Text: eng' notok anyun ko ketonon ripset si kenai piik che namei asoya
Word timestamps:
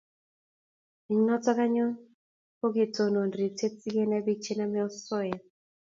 eng' 1.11 1.25
notok 1.27 1.57
anyun 1.65 1.91
ko 2.59 2.65
ketonon 2.75 3.29
ripset 3.39 3.73
si 3.81 3.89
kenai 3.95 4.25
piik 4.25 4.39
che 4.43 4.53
namei 4.55 4.83
asoya 4.87 5.37